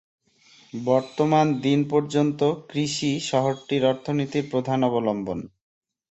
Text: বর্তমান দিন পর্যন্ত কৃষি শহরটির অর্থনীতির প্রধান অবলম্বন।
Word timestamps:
বর্তমান 0.73 1.47
দিন 1.61 1.79
পর্যন্ত 1.89 2.39
কৃষি 2.69 3.11
শহরটির 3.29 3.83
অর্থনীতির 3.85 4.45
প্রধান 4.51 4.79
অবলম্বন। 4.83 5.39